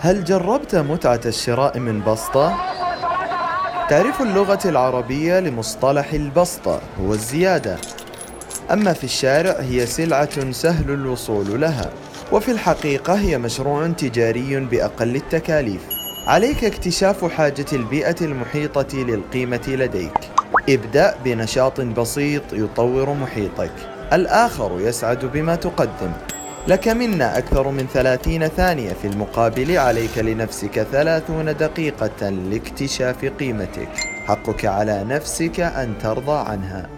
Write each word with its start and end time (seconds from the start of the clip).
هل 0.00 0.24
جربت 0.24 0.74
متعة 0.74 1.20
الشراء 1.26 1.78
من 1.78 2.04
بسطة؟ 2.04 2.56
تعريف 3.90 4.22
اللغة 4.22 4.58
العربية 4.64 5.40
لمصطلح 5.40 6.12
البسطة 6.12 6.80
هو 7.00 7.12
الزيادة. 7.12 7.76
أما 8.70 8.92
في 8.92 9.04
الشارع 9.04 9.60
هي 9.60 9.86
سلعة 9.86 10.50
سهل 10.50 10.90
الوصول 10.90 11.60
لها 11.60 11.90
وفي 12.32 12.50
الحقيقة 12.50 13.14
هي 13.14 13.38
مشروع 13.38 13.88
تجاري 13.88 14.60
بأقل 14.60 15.16
التكاليف. 15.16 15.82
عليك 16.26 16.64
اكتشاف 16.64 17.24
حاجة 17.24 17.66
البيئة 17.72 18.16
المحيطة 18.20 18.98
للقيمة 18.98 19.64
لديك. 19.68 20.18
ابدأ 20.68 21.14
بنشاط 21.24 21.80
بسيط 21.80 22.42
يطور 22.52 23.14
محيطك. 23.14 23.72
الآخر 24.12 24.80
يسعد 24.80 25.24
بما 25.24 25.54
تقدم. 25.54 26.12
لك 26.66 26.88
منا 26.88 27.38
أكثر 27.38 27.70
من 27.70 27.86
ثلاثين 27.86 28.48
ثانية 28.48 28.92
في 28.92 29.06
المقابل 29.06 29.78
عليك 29.78 30.18
لنفسك 30.18 30.82
ثلاثون 30.82 31.56
دقيقة 31.56 32.28
لاكتشاف 32.28 33.24
قيمتك. 33.24 33.88
حقك 34.26 34.64
على 34.64 35.04
نفسك 35.04 35.60
أن 35.60 35.94
ترضى 35.98 36.50
عنها. 36.50 36.97